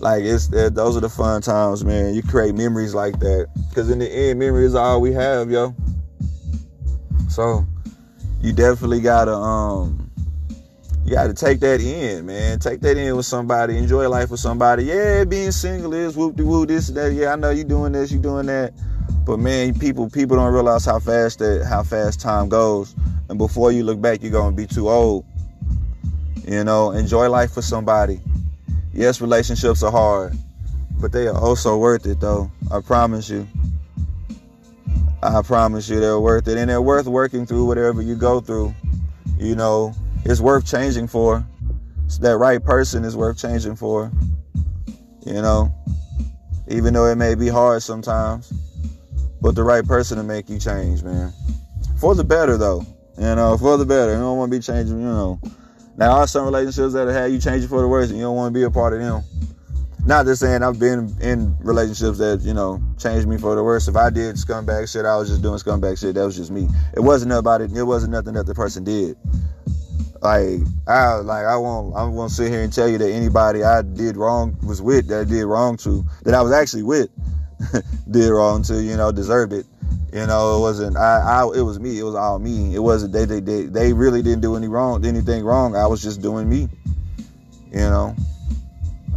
like 0.00 0.22
it's 0.24 0.48
those 0.48 0.96
are 0.96 1.00
the 1.00 1.08
fun 1.08 1.42
times, 1.42 1.84
man. 1.84 2.14
You 2.14 2.22
create 2.22 2.54
memories 2.54 2.94
like 2.94 3.18
that, 3.20 3.48
cause 3.74 3.90
in 3.90 3.98
the 3.98 4.08
end, 4.08 4.38
memories 4.38 4.74
are 4.74 4.84
all 4.84 5.00
we 5.00 5.12
have, 5.12 5.50
yo. 5.50 5.74
So 7.28 7.66
you 8.42 8.52
definitely 8.52 9.00
gotta 9.00 9.32
um 9.34 10.10
you 11.04 11.12
gotta 11.12 11.34
take 11.34 11.60
that 11.60 11.80
in, 11.80 12.26
man. 12.26 12.58
Take 12.58 12.80
that 12.80 12.96
in 12.96 13.16
with 13.16 13.26
somebody. 13.26 13.78
Enjoy 13.78 14.08
life 14.08 14.30
with 14.30 14.40
somebody. 14.40 14.84
Yeah, 14.84 15.24
being 15.24 15.52
single 15.52 15.94
is 15.94 16.16
whoop 16.16 16.36
de 16.36 16.44
woo 16.44 16.66
this 16.66 16.88
that. 16.88 17.12
Yeah, 17.12 17.32
I 17.32 17.36
know 17.36 17.50
you 17.50 17.64
doing 17.64 17.92
this, 17.92 18.10
you 18.10 18.18
doing 18.18 18.46
that. 18.46 18.74
But 19.26 19.40
man, 19.40 19.76
people 19.76 20.08
people 20.08 20.36
don't 20.36 20.52
realize 20.52 20.84
how 20.84 21.00
fast 21.00 21.40
that 21.40 21.66
how 21.66 21.82
fast 21.82 22.20
time 22.20 22.48
goes. 22.48 22.94
And 23.28 23.38
before 23.38 23.72
you 23.72 23.82
look 23.82 24.00
back, 24.00 24.22
you're 24.22 24.30
gonna 24.30 24.54
be 24.54 24.66
too 24.66 24.88
old. 24.88 25.24
You 26.46 26.62
know, 26.62 26.92
enjoy 26.92 27.28
life 27.28 27.56
with 27.56 27.64
somebody. 27.64 28.20
Yes, 28.94 29.20
relationships 29.20 29.82
are 29.82 29.90
hard, 29.90 30.34
but 31.00 31.10
they 31.10 31.26
are 31.26 31.36
also 31.36 31.76
worth 31.76 32.06
it 32.06 32.20
though. 32.20 32.52
I 32.70 32.80
promise 32.80 33.28
you. 33.28 33.48
I 35.24 35.42
promise 35.42 35.88
you 35.88 35.98
they're 35.98 36.20
worth 36.20 36.46
it. 36.46 36.56
And 36.56 36.70
they're 36.70 36.80
worth 36.80 37.06
working 37.06 37.46
through 37.46 37.64
whatever 37.64 38.02
you 38.02 38.14
go 38.14 38.40
through. 38.40 38.72
You 39.38 39.56
know, 39.56 39.92
it's 40.24 40.40
worth 40.40 40.64
changing 40.70 41.08
for. 41.08 41.44
That 42.20 42.36
right 42.36 42.62
person 42.62 43.04
is 43.04 43.16
worth 43.16 43.38
changing 43.38 43.74
for. 43.74 44.12
You 45.24 45.42
know, 45.42 45.74
even 46.68 46.94
though 46.94 47.06
it 47.06 47.16
may 47.16 47.34
be 47.34 47.48
hard 47.48 47.82
sometimes, 47.82 48.52
but 49.40 49.54
the 49.54 49.62
right 49.62 49.86
person 49.86 50.18
to 50.18 50.24
make 50.24 50.48
you 50.48 50.58
change, 50.58 51.02
man. 51.02 51.32
For 52.00 52.14
the 52.14 52.24
better, 52.24 52.56
though. 52.56 52.84
You 53.18 53.34
know, 53.34 53.56
for 53.56 53.76
the 53.76 53.86
better. 53.86 54.12
You 54.12 54.18
don't 54.18 54.38
want 54.38 54.52
to 54.52 54.58
be 54.58 54.62
changing, 54.62 54.98
you 54.98 55.06
know. 55.06 55.40
Now, 55.96 56.08
there 56.08 56.10
are 56.10 56.26
some 56.26 56.44
relationships 56.44 56.92
that 56.92 57.08
have 57.08 57.30
you 57.30 57.38
changing 57.38 57.68
for 57.68 57.80
the 57.80 57.88
worse 57.88 58.10
and 58.10 58.18
you 58.18 58.24
don't 58.24 58.36
want 58.36 58.52
to 58.52 58.58
be 58.58 58.64
a 58.64 58.70
part 58.70 58.92
of 58.92 58.98
them. 59.00 59.22
Not 60.04 60.26
just 60.26 60.40
saying 60.40 60.62
I've 60.62 60.78
been 60.78 61.16
in 61.20 61.56
relationships 61.60 62.18
that, 62.18 62.42
you 62.42 62.52
know, 62.52 62.80
changed 62.98 63.26
me 63.26 63.38
for 63.38 63.54
the 63.54 63.64
worse. 63.64 63.88
If 63.88 63.96
I 63.96 64.10
did 64.10 64.36
scumbag 64.36 64.92
shit, 64.92 65.06
I 65.06 65.16
was 65.16 65.28
just 65.28 65.42
doing 65.42 65.58
scumbag 65.58 65.98
shit. 65.98 66.14
That 66.14 66.24
was 66.24 66.36
just 66.36 66.50
me. 66.50 66.68
It 66.94 67.00
wasn't 67.00 67.32
about 67.32 67.62
it. 67.62 67.72
It 67.72 67.82
wasn't 67.82 68.12
nothing 68.12 68.34
that 68.34 68.46
the 68.46 68.54
person 68.54 68.84
did. 68.84 69.16
Like 70.22 70.60
I 70.86 71.14
like 71.16 71.44
I 71.44 71.56
won't 71.56 71.94
I 71.94 72.04
won't 72.04 72.30
sit 72.30 72.50
here 72.50 72.62
and 72.62 72.72
tell 72.72 72.88
you 72.88 72.98
that 72.98 73.10
anybody 73.10 73.62
I 73.62 73.82
did 73.82 74.16
wrong 74.16 74.56
was 74.66 74.80
with 74.80 75.08
that 75.08 75.20
I 75.20 75.24
did 75.24 75.44
wrong 75.44 75.76
to 75.78 76.04
that 76.24 76.34
I 76.34 76.42
was 76.42 76.52
actually 76.52 76.82
with 76.82 77.10
did 78.10 78.30
wrong 78.30 78.62
to 78.62 78.82
you 78.82 78.96
know 78.96 79.10
deserved 79.10 79.52
it 79.52 79.66
you 80.12 80.26
know, 80.26 80.56
it 80.56 80.60
wasn't 80.60 80.96
I, 80.96 81.42
I 81.42 81.42
it 81.54 81.60
was 81.60 81.78
me. 81.78 81.98
It 81.98 82.02
was 82.02 82.14
all 82.14 82.38
me. 82.38 82.74
It 82.74 82.78
wasn't 82.78 83.12
they 83.12 83.26
they 83.26 83.40
they, 83.40 83.64
they 83.64 83.92
really 83.92 84.22
didn't 84.22 84.40
do 84.40 84.56
any 84.56 84.66
wrong 84.66 85.04
anything 85.04 85.44
wrong. 85.44 85.76
I 85.76 85.86
was 85.86 86.02
just 86.02 86.22
doing 86.22 86.48
me. 86.48 86.68
You 87.70 87.90
know. 87.90 88.16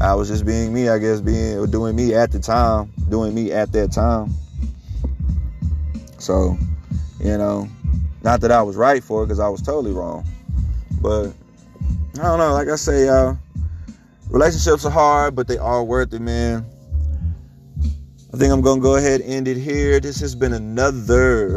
I 0.01 0.13
was 0.13 0.29
just 0.29 0.45
being 0.45 0.73
me, 0.73 0.87
I 0.87 0.97
guess, 0.97 1.19
being 1.19 1.69
doing 1.71 1.95
me 1.95 2.13
at 2.13 2.31
the 2.31 2.39
time, 2.39 2.91
doing 3.09 3.35
me 3.35 3.51
at 3.51 3.71
that 3.73 3.91
time. 3.91 4.31
So, 6.17 6.57
you 7.19 7.37
know, 7.37 7.67
not 8.23 8.39
that 8.41 8.51
I 8.51 8.61
was 8.61 8.77
right 8.77 9.03
for 9.03 9.23
it 9.23 9.27
because 9.27 9.39
I 9.39 9.49
was 9.49 9.61
totally 9.61 9.91
wrong. 9.91 10.25
But 11.01 11.33
I 12.15 12.23
don't 12.23 12.39
know, 12.39 12.53
like 12.53 12.69
I 12.69 12.77
say, 12.77 13.09
uh, 13.09 13.35
relationships 14.29 14.85
are 14.85 14.91
hard, 14.91 15.35
but 15.35 15.49
they 15.49 15.57
are 15.57 15.83
worth 15.83 16.13
it, 16.13 16.21
man. 16.21 16.65
I 18.31 18.37
think 18.37 18.53
I'm 18.53 18.61
gonna 18.61 18.79
go 18.79 18.95
ahead 18.95 19.21
and 19.21 19.31
end 19.31 19.47
it 19.47 19.57
here. 19.57 19.99
This 19.99 20.19
has 20.19 20.35
been 20.35 20.53
another 20.53 21.47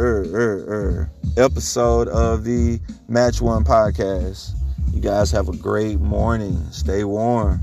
episode 1.36 2.08
of 2.08 2.44
the 2.44 2.80
Match 3.08 3.42
One 3.42 3.62
podcast. 3.62 4.52
You 4.90 5.02
guys 5.02 5.30
have 5.32 5.50
a 5.50 5.56
great 5.56 6.00
morning. 6.00 6.56
Stay 6.70 7.04
warm. 7.04 7.60